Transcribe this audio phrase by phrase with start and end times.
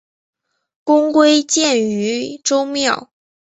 [0.83, 3.11] 公归荐于周庙。